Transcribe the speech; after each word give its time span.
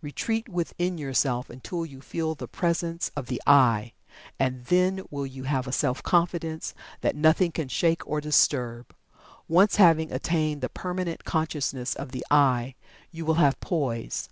Retreat 0.00 0.48
within 0.48 0.96
yourself 0.96 1.50
until 1.50 1.84
you 1.84 2.00
feel 2.00 2.34
the 2.34 2.48
presence 2.48 3.10
of 3.14 3.26
the 3.26 3.38
"I," 3.46 3.92
and 4.38 4.64
then 4.64 5.02
will 5.10 5.26
you 5.26 5.42
have 5.42 5.66
a 5.66 5.72
Self 5.72 6.02
Confidence 6.02 6.72
that 7.02 7.14
nothing 7.14 7.52
can 7.52 7.68
shake 7.68 8.08
or 8.08 8.18
disturb. 8.22 8.94
Once 9.46 9.76
having 9.76 10.10
attained 10.10 10.62
the 10.62 10.70
permanent 10.70 11.24
consciousness 11.24 11.94
of 11.94 12.12
the 12.12 12.24
"I," 12.30 12.76
you 13.10 13.26
will 13.26 13.34
have 13.34 13.60
poise. 13.60 14.30